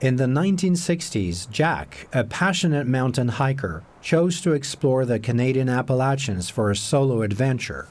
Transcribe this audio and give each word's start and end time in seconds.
In 0.00 0.16
the 0.16 0.24
1960s, 0.24 1.50
Jack, 1.50 2.08
a 2.14 2.24
passionate 2.24 2.86
mountain 2.86 3.28
hiker, 3.28 3.82
chose 4.00 4.40
to 4.40 4.54
explore 4.54 5.04
the 5.04 5.18
Canadian 5.18 5.68
Appalachians 5.68 6.48
for 6.48 6.70
a 6.70 6.76
solo 6.76 7.20
adventure. 7.20 7.86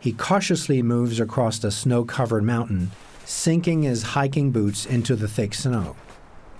He 0.00 0.14
cautiously 0.14 0.80
moves 0.80 1.20
across 1.20 1.58
the 1.58 1.70
snow 1.70 2.06
covered 2.06 2.42
mountain, 2.42 2.90
sinking 3.26 3.82
his 3.82 4.02
hiking 4.02 4.50
boots 4.50 4.86
into 4.86 5.14
the 5.14 5.28
thick 5.28 5.52
snow. 5.52 5.94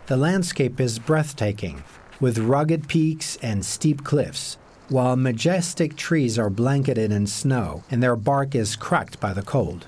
The 0.09 0.19
landscape 0.19 0.79
is 0.79 0.99
breathtaking, 0.99 1.83
with 2.21 2.37
rugged 2.37 2.87
peaks 2.87 3.39
and 3.41 3.65
steep 3.65 4.05
cliffs, 4.05 4.59
while 4.91 5.17
majestic 5.17 5.97
trees 5.97 6.39
are 6.39 6.51
blanketed 6.51 7.11
in 7.11 7.27
snow 7.27 7.83
and 7.91 8.03
their 8.03 8.15
bark 8.15 8.55
is 8.55 8.77
cracked 8.77 9.21
by 9.21 9.33
the 9.33 9.43
cold. 9.43 9.87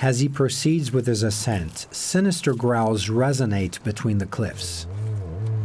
As 0.00 0.20
he 0.20 0.28
proceeds 0.28 0.92
with 0.92 1.08
his 1.08 1.24
ascent, 1.24 1.88
sinister 1.90 2.54
growls 2.54 3.08
resonate 3.08 3.82
between 3.82 4.18
the 4.18 4.26
cliffs. 4.26 4.86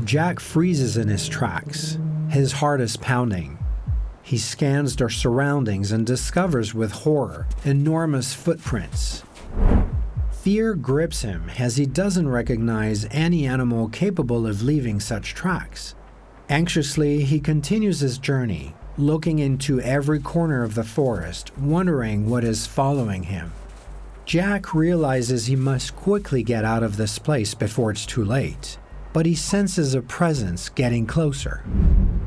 Jack 0.05 0.39
freezes 0.39 0.97
in 0.97 1.07
his 1.07 1.27
tracks. 1.27 1.99
His 2.29 2.53
heart 2.53 2.81
is 2.81 2.97
pounding. 2.97 3.59
He 4.23 4.39
scans 4.39 4.95
their 4.95 5.09
surroundings 5.09 5.91
and 5.91 6.03
discovers 6.03 6.73
with 6.73 6.91
horror 6.91 7.47
enormous 7.63 8.33
footprints. 8.33 9.23
Fear 10.31 10.75
grips 10.75 11.21
him 11.21 11.51
as 11.59 11.77
he 11.77 11.85
doesn't 11.85 12.27
recognize 12.27 13.05
any 13.11 13.45
animal 13.45 13.87
capable 13.87 14.47
of 14.47 14.63
leaving 14.63 14.99
such 14.99 15.35
tracks. 15.35 15.93
Anxiously, 16.49 17.23
he 17.23 17.39
continues 17.39 17.99
his 17.99 18.17
journey, 18.17 18.73
looking 18.97 19.37
into 19.37 19.79
every 19.81 20.19
corner 20.19 20.63
of 20.63 20.73
the 20.73 20.83
forest, 20.83 21.55
wondering 21.59 22.27
what 22.29 22.43
is 22.43 22.65
following 22.65 23.23
him. 23.23 23.51
Jack 24.25 24.73
realizes 24.73 25.45
he 25.45 25.55
must 25.55 25.95
quickly 25.95 26.43
get 26.43 26.63
out 26.63 26.81
of 26.81 26.95
this 26.95 27.19
place 27.19 27.53
before 27.53 27.91
it's 27.91 28.05
too 28.05 28.23
late, 28.23 28.77
but 29.11 29.25
he 29.25 29.35
senses 29.35 29.93
a 29.93 30.01
presence 30.01 30.69
getting 30.69 31.05
closer. 31.05 31.63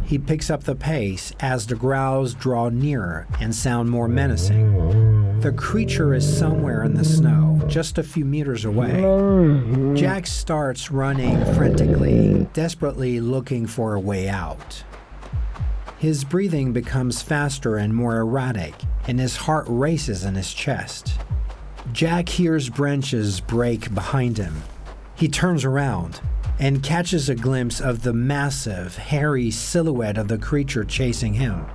He 0.04 0.18
picks 0.18 0.50
up 0.50 0.64
the 0.64 0.76
pace 0.76 1.32
as 1.40 1.66
the 1.66 1.74
growls 1.74 2.34
draw 2.34 2.68
nearer 2.68 3.26
and 3.40 3.54
sound 3.54 3.90
more 3.90 4.08
menacing. 4.08 5.40
The 5.40 5.52
creature 5.52 6.14
is 6.14 6.38
somewhere 6.38 6.84
in 6.84 6.94
the 6.94 7.04
snow, 7.04 7.60
just 7.66 7.98
a 7.98 8.02
few 8.02 8.24
meters 8.24 8.66
away. 8.66 9.02
Jack 9.94 10.26
starts 10.26 10.90
running 10.90 11.42
frantically, 11.54 12.46
desperately 12.52 13.20
looking 13.20 13.66
for 13.66 13.94
a 13.94 14.00
way 14.00 14.28
out. 14.28 14.84
His 15.98 16.24
breathing 16.24 16.72
becomes 16.74 17.22
faster 17.22 17.76
and 17.78 17.94
more 17.94 18.18
erratic, 18.18 18.74
and 19.08 19.18
his 19.18 19.34
heart 19.34 19.64
races 19.66 20.24
in 20.24 20.34
his 20.34 20.52
chest. 20.52 21.18
Jack 21.92 22.28
hears 22.28 22.68
branches 22.68 23.40
break 23.40 23.94
behind 23.94 24.36
him. 24.38 24.62
He 25.14 25.28
turns 25.28 25.64
around 25.64 26.20
and 26.58 26.82
catches 26.82 27.28
a 27.28 27.34
glimpse 27.34 27.80
of 27.80 28.02
the 28.02 28.12
massive, 28.12 28.96
hairy 28.96 29.50
silhouette 29.50 30.18
of 30.18 30.28
the 30.28 30.38
creature 30.38 30.84
chasing 30.84 31.34
him. 31.34 31.66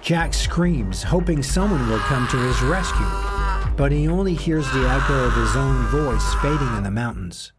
Jack 0.00 0.34
screams, 0.34 1.02
hoping 1.02 1.42
someone 1.42 1.88
will 1.88 1.98
come 1.98 2.26
to 2.28 2.36
his 2.36 2.60
rescue, 2.62 3.06
but 3.76 3.92
he 3.92 4.08
only 4.08 4.34
hears 4.34 4.70
the 4.70 4.88
echo 4.88 5.24
of 5.24 5.34
his 5.34 5.56
own 5.56 5.86
voice 5.86 6.34
fading 6.34 6.76
in 6.76 6.82
the 6.82 6.90
mountains. 6.90 7.52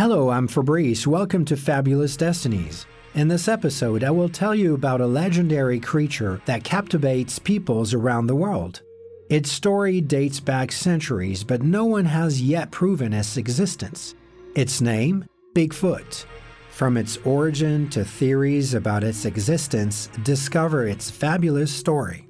Hello, 0.00 0.30
I'm 0.30 0.48
Fabrice. 0.48 1.06
Welcome 1.06 1.44
to 1.44 1.58
Fabulous 1.58 2.16
Destinies. 2.16 2.86
In 3.14 3.28
this 3.28 3.48
episode, 3.48 4.02
I 4.02 4.10
will 4.10 4.30
tell 4.30 4.54
you 4.54 4.72
about 4.72 5.02
a 5.02 5.06
legendary 5.06 5.78
creature 5.78 6.40
that 6.46 6.64
captivates 6.64 7.38
peoples 7.38 7.92
around 7.92 8.26
the 8.26 8.34
world. 8.34 8.80
Its 9.28 9.52
story 9.52 10.00
dates 10.00 10.40
back 10.40 10.72
centuries, 10.72 11.44
but 11.44 11.62
no 11.62 11.84
one 11.84 12.06
has 12.06 12.40
yet 12.40 12.70
proven 12.70 13.12
its 13.12 13.36
existence. 13.36 14.14
Its 14.54 14.80
name? 14.80 15.26
Bigfoot. 15.54 16.24
From 16.70 16.96
its 16.96 17.18
origin 17.18 17.90
to 17.90 18.02
theories 18.02 18.72
about 18.72 19.04
its 19.04 19.26
existence, 19.26 20.08
discover 20.22 20.86
its 20.86 21.10
fabulous 21.10 21.70
story. 21.70 22.26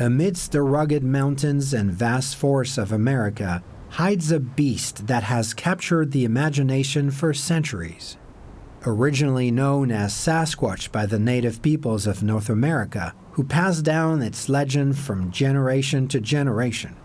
Amidst 0.00 0.52
the 0.52 0.62
rugged 0.62 1.04
mountains 1.04 1.74
and 1.74 1.92
vast 1.92 2.34
forests 2.34 2.78
of 2.78 2.90
America 2.90 3.62
hides 3.90 4.32
a 4.32 4.40
beast 4.40 5.08
that 5.08 5.24
has 5.24 5.52
captured 5.52 6.12
the 6.12 6.24
imagination 6.24 7.10
for 7.10 7.34
centuries. 7.34 8.16
Originally 8.86 9.50
known 9.50 9.90
as 9.90 10.14
Sasquatch 10.14 10.90
by 10.90 11.04
the 11.04 11.18
native 11.18 11.60
peoples 11.60 12.06
of 12.06 12.22
North 12.22 12.48
America, 12.48 13.14
who 13.32 13.44
passed 13.44 13.84
down 13.84 14.22
its 14.22 14.48
legend 14.48 14.96
from 14.96 15.30
generation 15.30 16.08
to 16.08 16.18
generation. 16.18 16.96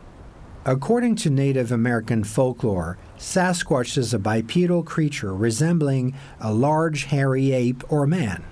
According 0.63 1.17
to 1.17 1.29
Native 1.29 1.73
American 1.73 2.23
folklore, 2.23 2.97
Sasquatch 3.17 3.97
is 3.97 4.13
a 4.13 4.19
bipedal 4.19 4.83
creature 4.83 5.35
resembling 5.35 6.16
a 6.39 6.53
large 6.53 7.03
hairy 7.03 7.51
ape 7.51 7.83
or 7.91 8.07
man. 8.07 8.45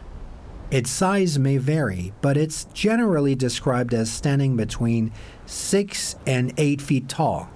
Its 0.73 0.89
size 0.89 1.37
may 1.37 1.57
vary, 1.57 2.11
but 2.21 2.35
it's 2.35 2.63
generally 2.73 3.35
described 3.35 3.93
as 3.93 4.11
standing 4.11 4.57
between 4.57 5.11
6 5.45 6.15
and 6.25 6.51
8 6.57 6.81
feet 6.81 7.07
tall. 7.07 7.47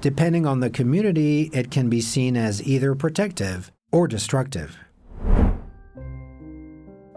Depending 0.00 0.46
on 0.46 0.60
the 0.60 0.70
community, 0.70 1.50
it 1.52 1.70
can 1.70 1.90
be 1.90 2.00
seen 2.00 2.38
as 2.38 2.66
either 2.66 2.94
protective 2.94 3.70
or 3.92 4.08
destructive. 4.08 4.78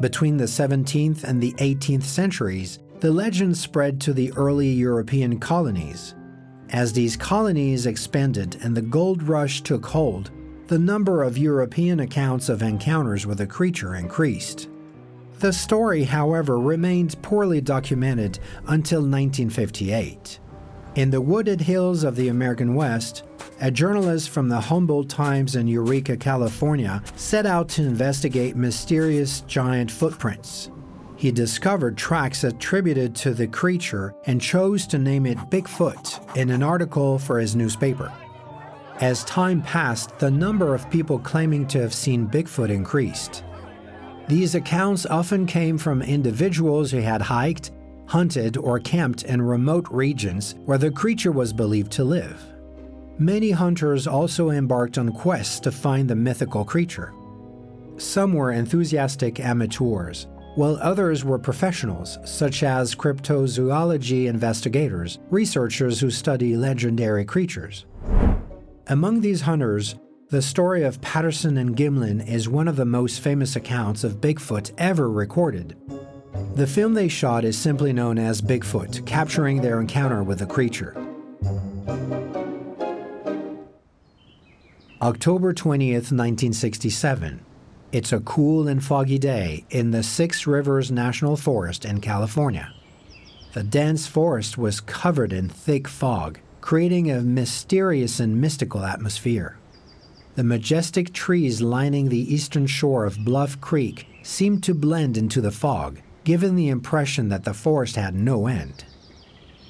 Between 0.01 0.35
the 0.35 0.43
17th 0.43 1.23
and 1.23 1.41
the 1.41 1.53
18th 1.53 2.03
centuries, 2.03 2.79
the 2.99 3.11
legend 3.11 3.55
spread 3.55 4.01
to 4.01 4.11
the 4.11 4.33
early 4.33 4.67
European 4.67 5.39
colonies. 5.39 6.13
As 6.71 6.91
these 6.91 7.15
colonies 7.15 7.85
expanded 7.85 8.57
and 8.63 8.75
the 8.75 8.81
gold 8.81 9.23
rush 9.23 9.61
took 9.61 9.85
hold, 9.85 10.29
the 10.67 10.77
number 10.77 11.23
of 11.23 11.37
European 11.37 12.01
accounts 12.01 12.49
of 12.49 12.61
encounters 12.61 13.25
with 13.25 13.37
the 13.37 13.47
creature 13.47 13.95
increased. 13.95 14.67
The 15.39 15.53
story, 15.53 16.03
however, 16.03 16.57
remained 16.57 17.21
poorly 17.21 17.61
documented 17.61 18.39
until 18.67 19.01
1958. 19.01 20.39
In 20.95 21.11
the 21.11 21.21
wooded 21.21 21.61
hills 21.61 22.03
of 22.03 22.15
the 22.15 22.29
American 22.29 22.73
West, 22.73 23.23
a 23.61 23.69
journalist 23.69 24.31
from 24.31 24.49
the 24.49 24.59
Humboldt 24.59 25.09
Times 25.09 25.55
in 25.55 25.67
Eureka, 25.67 26.17
California, 26.17 27.03
set 27.15 27.45
out 27.45 27.69
to 27.69 27.83
investigate 27.83 28.55
mysterious 28.55 29.41
giant 29.41 29.91
footprints. 29.91 30.71
He 31.17 31.31
discovered 31.31 31.97
tracks 31.97 32.43
attributed 32.43 33.15
to 33.17 33.35
the 33.35 33.47
creature 33.47 34.15
and 34.25 34.41
chose 34.41 34.87
to 34.87 34.97
name 34.97 35.27
it 35.27 35.37
Bigfoot 35.51 36.35
in 36.35 36.49
an 36.49 36.63
article 36.63 37.19
for 37.19 37.39
his 37.39 37.55
newspaper. 37.55 38.11
As 39.01 39.23
time 39.25 39.61
passed, 39.61 40.17
the 40.17 40.31
number 40.31 40.73
of 40.73 40.89
people 40.89 41.19
claiming 41.19 41.67
to 41.67 41.79
have 41.79 41.93
seen 41.93 42.27
Bigfoot 42.27 42.69
increased. 42.69 43.43
These 44.27 44.55
accounts 44.55 45.05
often 45.05 45.45
came 45.45 45.77
from 45.77 46.01
individuals 46.01 46.91
who 46.91 46.99
had 46.99 47.21
hiked, 47.21 47.71
hunted, 48.07 48.57
or 48.57 48.77
camped 48.77 49.23
in 49.23 49.41
remote 49.41 49.87
regions 49.89 50.55
where 50.65 50.77
the 50.77 50.91
creature 50.91 51.31
was 51.31 51.53
believed 51.53 51.93
to 51.93 52.03
live. 52.03 52.45
Many 53.17 53.51
hunters 53.51 54.05
also 54.05 54.49
embarked 54.49 54.97
on 54.97 55.13
quests 55.13 55.61
to 55.61 55.71
find 55.71 56.09
the 56.09 56.15
mythical 56.15 56.65
creature. 56.65 57.13
Some 57.95 58.33
were 58.33 58.51
enthusiastic 58.51 59.39
amateurs, 59.39 60.27
while 60.55 60.77
others 60.81 61.23
were 61.23 61.39
professionals, 61.39 62.17
such 62.25 62.63
as 62.63 62.95
cryptozoology 62.95 64.27
investigators, 64.27 65.19
researchers 65.29 65.99
who 66.01 66.11
study 66.11 66.57
legendary 66.57 67.23
creatures. 67.23 67.85
Among 68.87 69.21
these 69.21 69.41
hunters, 69.41 69.95
the 70.29 70.41
story 70.41 70.83
of 70.83 70.99
Patterson 70.99 71.57
and 71.57 71.73
Gimlin 71.75 72.27
is 72.27 72.49
one 72.49 72.67
of 72.67 72.75
the 72.75 72.85
most 72.85 73.21
famous 73.21 73.55
accounts 73.55 74.03
of 74.03 74.19
Bigfoot 74.19 74.73
ever 74.77 75.09
recorded. 75.09 75.77
The 76.55 76.67
film 76.67 76.95
they 76.95 77.07
shot 77.07 77.45
is 77.45 77.57
simply 77.57 77.93
known 77.93 78.17
as 78.17 78.41
Bigfoot, 78.41 79.05
capturing 79.05 79.61
their 79.61 79.79
encounter 79.79 80.23
with 80.23 80.39
the 80.39 80.45
creature. 80.45 80.95
October 85.01 85.53
20th, 85.53 86.11
1967. 86.11 87.39
It's 87.93 88.11
a 88.11 88.19
cool 88.19 88.67
and 88.67 88.83
foggy 88.83 89.17
day 89.17 89.63
in 89.69 89.91
the 89.91 90.03
Six 90.03 90.45
Rivers 90.45 90.91
National 90.91 91.37
Forest 91.37 91.85
in 91.85 92.01
California. 92.01 92.73
The 93.53 93.63
dense 93.63 94.07
forest 94.07 94.57
was 94.57 94.81
covered 94.81 95.31
in 95.31 95.47
thick 95.47 95.87
fog, 95.87 96.39
creating 96.59 97.09
a 97.09 97.21
mysterious 97.21 98.19
and 98.19 98.41
mystical 98.41 98.83
atmosphere. 98.83 99.57
The 100.37 100.43
majestic 100.43 101.11
trees 101.13 101.63
lining 101.63 102.09
the 102.09 102.33
eastern 102.33 102.67
shore 102.67 103.05
of 103.05 103.25
Bluff 103.25 103.59
Creek 103.59 104.07
seemed 104.21 104.63
to 104.63 104.75
blend 104.75 105.17
into 105.17 105.41
the 105.41 105.49
fog, 105.49 105.99
giving 106.25 106.55
the 106.55 106.69
impression 106.69 107.29
that 107.29 107.43
the 107.43 107.55
forest 107.55 107.95
had 107.95 108.13
no 108.13 108.45
end. 108.45 108.85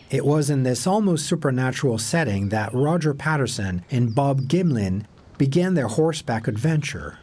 It 0.10 0.26
was 0.26 0.50
in 0.50 0.64
this 0.64 0.86
almost 0.86 1.26
supernatural 1.26 2.00
setting 2.00 2.50
that 2.50 2.74
Roger 2.74 3.14
Patterson 3.14 3.86
and 3.90 4.14
Bob 4.14 4.42
Gimlin 4.50 5.06
began 5.38 5.74
their 5.74 5.88
horseback 5.88 6.50
adventure. 6.50 7.18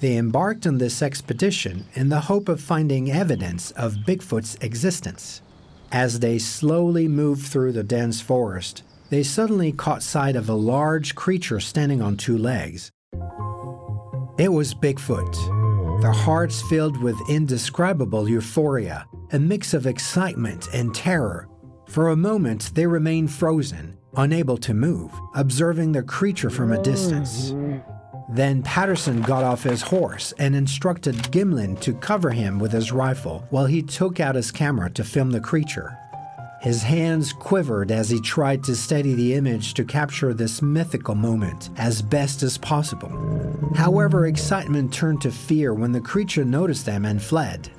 They 0.00 0.16
embarked 0.16 0.66
on 0.66 0.78
this 0.78 1.00
expedition 1.00 1.86
in 1.94 2.08
the 2.08 2.22
hope 2.22 2.48
of 2.48 2.60
finding 2.60 3.08
evidence 3.08 3.70
of 3.70 3.98
Bigfoot's 4.04 4.56
existence. 4.60 5.42
As 5.92 6.18
they 6.18 6.40
slowly 6.40 7.06
moved 7.06 7.46
through 7.46 7.70
the 7.70 7.84
dense 7.84 8.20
forest, 8.20 8.82
they 9.10 9.22
suddenly 9.22 9.72
caught 9.72 10.02
sight 10.02 10.36
of 10.36 10.48
a 10.48 10.54
large 10.54 11.14
creature 11.14 11.60
standing 11.60 12.02
on 12.02 12.16
two 12.16 12.38
legs. 12.38 12.90
It 14.38 14.52
was 14.52 14.74
Bigfoot. 14.74 16.02
Their 16.02 16.12
hearts 16.12 16.60
filled 16.62 17.00
with 17.00 17.16
indescribable 17.28 18.28
euphoria, 18.28 19.06
a 19.32 19.38
mix 19.38 19.74
of 19.74 19.86
excitement 19.86 20.68
and 20.72 20.94
terror. 20.94 21.48
For 21.88 22.08
a 22.08 22.16
moment, 22.16 22.72
they 22.74 22.86
remained 22.86 23.30
frozen, 23.30 23.96
unable 24.16 24.56
to 24.58 24.74
move, 24.74 25.12
observing 25.34 25.92
the 25.92 26.02
creature 26.02 26.50
from 26.50 26.72
a 26.72 26.82
distance. 26.82 27.54
Then 28.30 28.62
Patterson 28.62 29.22
got 29.22 29.44
off 29.44 29.62
his 29.62 29.82
horse 29.82 30.32
and 30.38 30.56
instructed 30.56 31.14
Gimlin 31.30 31.78
to 31.80 31.94
cover 31.94 32.30
him 32.30 32.58
with 32.58 32.72
his 32.72 32.90
rifle 32.90 33.46
while 33.50 33.66
he 33.66 33.82
took 33.82 34.18
out 34.18 34.34
his 34.34 34.50
camera 34.50 34.90
to 34.90 35.04
film 35.04 35.30
the 35.30 35.40
creature. 35.40 35.96
His 36.64 36.82
hands 36.82 37.34
quivered 37.34 37.90
as 37.90 38.08
he 38.08 38.18
tried 38.18 38.64
to 38.64 38.74
steady 38.74 39.12
the 39.12 39.34
image 39.34 39.74
to 39.74 39.84
capture 39.84 40.32
this 40.32 40.62
mythical 40.62 41.14
moment 41.14 41.68
as 41.76 42.00
best 42.00 42.42
as 42.42 42.56
possible. 42.56 43.10
However, 43.76 44.24
excitement 44.24 44.90
turned 44.90 45.20
to 45.20 45.30
fear 45.30 45.74
when 45.74 45.92
the 45.92 46.00
creature 46.00 46.42
noticed 46.42 46.86
them 46.86 47.04
and 47.04 47.22
fled. 47.22 47.70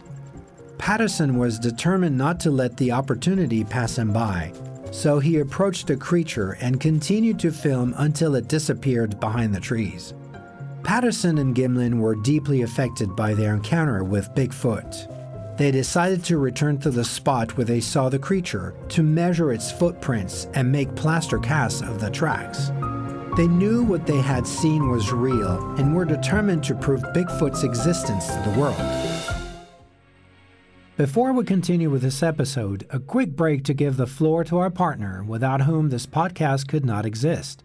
Patterson 0.77 1.39
was 1.39 1.57
determined 1.57 2.15
not 2.15 2.39
to 2.41 2.51
let 2.51 2.77
the 2.77 2.91
opportunity 2.91 3.63
pass 3.63 3.97
him 3.97 4.13
by, 4.13 4.53
so 4.91 5.17
he 5.17 5.39
approached 5.39 5.87
the 5.87 5.97
creature 5.97 6.55
and 6.61 6.79
continued 6.79 7.39
to 7.39 7.51
film 7.51 7.95
until 7.97 8.35
it 8.35 8.47
disappeared 8.47 9.19
behind 9.19 9.55
the 9.55 9.59
trees. 9.59 10.13
Patterson 10.83 11.39
and 11.39 11.55
Gimlin 11.55 11.97
were 11.97 12.21
deeply 12.21 12.61
affected 12.61 13.15
by 13.15 13.33
their 13.33 13.55
encounter 13.55 14.03
with 14.03 14.29
Bigfoot. 14.35 15.11
They 15.57 15.71
decided 15.71 16.21
to 16.25 16.37
return 16.37 16.79
to 16.79 16.91
the 16.91 17.05
spot 17.05 17.55
where 17.55 17.65
they 17.65 17.79
saw 17.79 18.09
the 18.09 18.19
creature 18.19 18.75
to 18.89 19.03
measure 19.03 19.53
its 19.53 19.71
footprints 19.71 20.47
and 20.53 20.69
make 20.69 20.93
plaster 20.95 21.39
casts 21.39 21.81
of 21.81 22.01
the 22.01 22.09
tracks. 22.09 22.71
They 23.37 23.47
knew 23.47 23.83
what 23.83 24.05
they 24.05 24.17
had 24.17 24.45
seen 24.45 24.89
was 24.89 25.13
real 25.13 25.57
and 25.77 25.95
were 25.95 26.03
determined 26.03 26.63
to 26.65 26.75
prove 26.75 27.01
Bigfoot's 27.13 27.63
existence 27.63 28.27
to 28.27 28.49
the 28.49 28.59
world. 28.59 28.75
Before 30.97 31.31
we 31.31 31.43
continue 31.45 31.89
with 31.89 32.01
this 32.01 32.23
episode, 32.23 32.85
a 32.89 32.99
quick 32.99 33.35
break 33.35 33.63
to 33.65 33.73
give 33.73 33.95
the 33.95 34.07
floor 34.07 34.43
to 34.45 34.57
our 34.57 34.69
partner 34.69 35.23
without 35.23 35.61
whom 35.61 35.89
this 35.89 36.05
podcast 36.05 36.67
could 36.67 36.85
not 36.85 37.05
exist. 37.05 37.63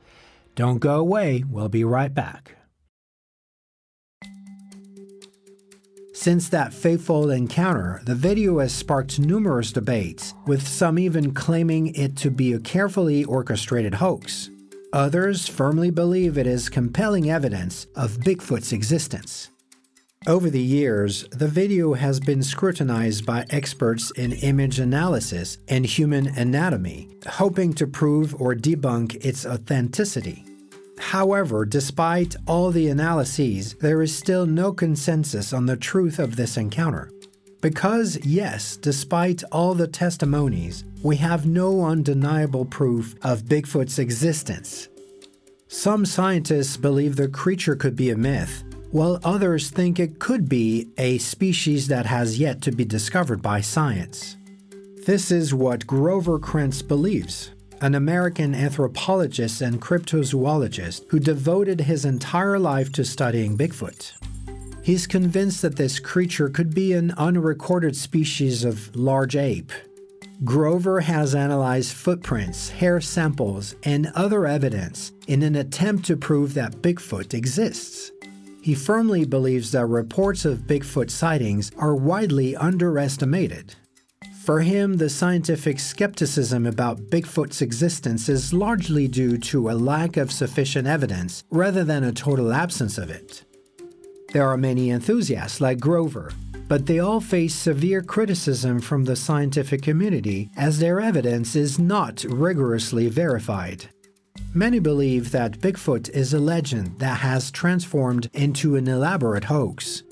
Don't 0.54 0.78
go 0.78 0.98
away, 0.98 1.44
we'll 1.48 1.68
be 1.68 1.84
right 1.84 2.12
back. 2.12 2.56
Since 6.20 6.50
that 6.50 6.74
fateful 6.74 7.30
encounter, 7.30 8.02
the 8.04 8.14
video 8.14 8.58
has 8.58 8.74
sparked 8.74 9.18
numerous 9.18 9.72
debates, 9.72 10.34
with 10.46 10.68
some 10.68 10.98
even 10.98 11.32
claiming 11.32 11.94
it 11.94 12.14
to 12.18 12.30
be 12.30 12.52
a 12.52 12.60
carefully 12.60 13.24
orchestrated 13.24 13.94
hoax. 13.94 14.50
Others 14.92 15.48
firmly 15.48 15.88
believe 15.90 16.36
it 16.36 16.46
is 16.46 16.68
compelling 16.68 17.30
evidence 17.30 17.86
of 17.96 18.18
Bigfoot's 18.18 18.70
existence. 18.70 19.48
Over 20.26 20.50
the 20.50 20.60
years, 20.60 21.24
the 21.30 21.48
video 21.48 21.94
has 21.94 22.20
been 22.20 22.42
scrutinized 22.42 23.24
by 23.24 23.46
experts 23.48 24.10
in 24.10 24.32
image 24.32 24.78
analysis 24.78 25.56
and 25.68 25.86
human 25.86 26.26
anatomy, 26.36 27.08
hoping 27.26 27.72
to 27.72 27.86
prove 27.86 28.38
or 28.38 28.54
debunk 28.54 29.24
its 29.24 29.46
authenticity. 29.46 30.44
However, 31.00 31.64
despite 31.64 32.36
all 32.46 32.70
the 32.70 32.88
analyses, 32.88 33.74
there 33.80 34.02
is 34.02 34.14
still 34.14 34.46
no 34.46 34.72
consensus 34.72 35.52
on 35.52 35.66
the 35.66 35.76
truth 35.76 36.18
of 36.18 36.36
this 36.36 36.56
encounter. 36.56 37.10
Because, 37.62 38.18
yes, 38.24 38.76
despite 38.76 39.42
all 39.50 39.74
the 39.74 39.88
testimonies, 39.88 40.84
we 41.02 41.16
have 41.16 41.46
no 41.46 41.84
undeniable 41.84 42.64
proof 42.64 43.14
of 43.22 43.44
Bigfoot's 43.44 43.98
existence. 43.98 44.88
Some 45.68 46.04
scientists 46.04 46.76
believe 46.76 47.16
the 47.16 47.28
creature 47.28 47.76
could 47.76 47.96
be 47.96 48.10
a 48.10 48.16
myth, 48.16 48.62
while 48.90 49.20
others 49.24 49.70
think 49.70 49.98
it 49.98 50.18
could 50.18 50.48
be 50.48 50.88
a 50.98 51.18
species 51.18 51.88
that 51.88 52.06
has 52.06 52.38
yet 52.38 52.60
to 52.62 52.72
be 52.72 52.84
discovered 52.84 53.40
by 53.40 53.60
science. 53.60 54.36
This 55.06 55.30
is 55.30 55.54
what 55.54 55.86
Grover 55.86 56.38
Krantz 56.38 56.82
believes 56.82 57.50
an 57.80 57.94
American 57.94 58.54
anthropologist 58.54 59.60
and 59.60 59.80
cryptozoologist 59.80 61.06
who 61.08 61.18
devoted 61.18 61.80
his 61.80 62.04
entire 62.04 62.58
life 62.58 62.92
to 62.92 63.04
studying 63.04 63.56
Bigfoot. 63.56 64.12
He's 64.82 65.06
convinced 65.06 65.62
that 65.62 65.76
this 65.76 65.98
creature 65.98 66.48
could 66.48 66.74
be 66.74 66.92
an 66.92 67.12
unrecorded 67.12 67.96
species 67.96 68.64
of 68.64 68.94
large 68.96 69.36
ape. 69.36 69.72
Grover 70.42 71.00
has 71.00 71.34
analyzed 71.34 71.92
footprints, 71.92 72.70
hair 72.70 73.00
samples, 73.00 73.74
and 73.84 74.10
other 74.14 74.46
evidence 74.46 75.12
in 75.26 75.42
an 75.42 75.54
attempt 75.54 76.06
to 76.06 76.16
prove 76.16 76.54
that 76.54 76.76
Bigfoot 76.76 77.34
exists. 77.34 78.10
He 78.62 78.74
firmly 78.74 79.24
believes 79.24 79.72
that 79.72 79.86
reports 79.86 80.44
of 80.44 80.66
Bigfoot 80.66 81.10
sightings 81.10 81.72
are 81.76 81.94
widely 81.94 82.56
underestimated. 82.56 83.74
For 84.44 84.60
him, 84.60 84.96
the 84.96 85.10
scientific 85.10 85.78
skepticism 85.78 86.64
about 86.64 87.10
Bigfoot's 87.10 87.60
existence 87.60 88.30
is 88.30 88.54
largely 88.54 89.06
due 89.06 89.36
to 89.36 89.68
a 89.68 89.72
lack 89.72 90.16
of 90.16 90.32
sufficient 90.32 90.88
evidence 90.88 91.44
rather 91.50 91.84
than 91.84 92.04
a 92.04 92.12
total 92.12 92.50
absence 92.50 92.96
of 92.96 93.10
it. 93.10 93.44
There 94.32 94.48
are 94.48 94.56
many 94.56 94.90
enthusiasts 94.90 95.60
like 95.60 95.78
Grover, 95.78 96.32
but 96.68 96.86
they 96.86 97.00
all 97.00 97.20
face 97.20 97.54
severe 97.54 98.00
criticism 98.00 98.80
from 98.80 99.04
the 99.04 99.14
scientific 99.14 99.82
community 99.82 100.50
as 100.56 100.78
their 100.78 101.02
evidence 101.02 101.54
is 101.54 101.78
not 101.78 102.24
rigorously 102.26 103.08
verified. 103.08 103.90
Many 104.54 104.78
believe 104.78 105.32
that 105.32 105.60
Bigfoot 105.60 106.08
is 106.10 106.32
a 106.32 106.40
legend 106.40 106.98
that 106.98 107.20
has 107.20 107.50
transformed 107.50 108.30
into 108.32 108.76
an 108.76 108.88
elaborate 108.88 109.44
hoax. 109.44 110.02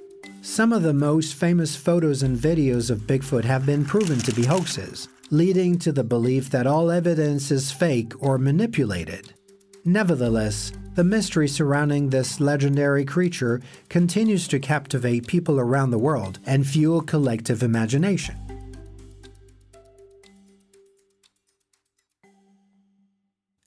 Some 0.48 0.72
of 0.72 0.82
the 0.82 0.94
most 0.94 1.34
famous 1.34 1.76
photos 1.76 2.22
and 2.22 2.36
videos 2.36 2.90
of 2.90 3.06
Bigfoot 3.06 3.44
have 3.44 3.66
been 3.66 3.84
proven 3.84 4.18
to 4.20 4.32
be 4.32 4.46
hoaxes, 4.46 5.06
leading 5.30 5.78
to 5.78 5.92
the 5.92 6.02
belief 6.02 6.48
that 6.50 6.66
all 6.66 6.90
evidence 6.90 7.50
is 7.50 7.70
fake 7.70 8.14
or 8.18 8.38
manipulated. 8.38 9.34
Nevertheless, 9.84 10.72
the 10.94 11.04
mystery 11.04 11.48
surrounding 11.48 12.08
this 12.08 12.40
legendary 12.40 13.04
creature 13.04 13.60
continues 13.90 14.48
to 14.48 14.58
captivate 14.58 15.26
people 15.26 15.60
around 15.60 15.90
the 15.90 15.98
world 15.98 16.38
and 16.46 16.66
fuel 16.66 17.02
collective 17.02 17.62
imagination. 17.62 18.34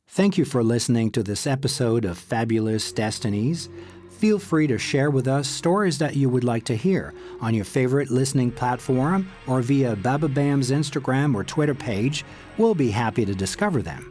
Thank 0.07 0.39
you 0.39 0.45
for 0.45 0.63
listening 0.63 1.11
to 1.11 1.21
this 1.21 1.45
episode 1.45 2.05
of 2.05 2.17
Fabulous 2.17 2.91
Destinies 2.91 3.69
feel 4.21 4.37
free 4.37 4.67
to 4.67 4.77
share 4.77 5.09
with 5.09 5.27
us 5.27 5.47
stories 5.47 5.97
that 5.97 6.15
you 6.15 6.29
would 6.29 6.43
like 6.43 6.63
to 6.63 6.75
hear 6.75 7.11
on 7.39 7.55
your 7.55 7.65
favorite 7.65 8.11
listening 8.11 8.51
platform 8.51 9.27
or 9.47 9.61
via 9.61 9.95
Bababam's 9.95 10.69
Instagram 10.69 11.33
or 11.33 11.43
Twitter 11.43 11.73
page. 11.73 12.23
We'll 12.59 12.75
be 12.75 12.91
happy 12.91 13.25
to 13.25 13.33
discover 13.33 13.81
them. 13.81 14.10